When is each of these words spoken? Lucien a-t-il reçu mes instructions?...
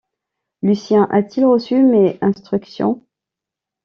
Lucien 0.63 1.07
a-t-il 1.11 1.45
reçu 1.45 1.75
mes 1.83 2.17
instructions?... 2.21 3.03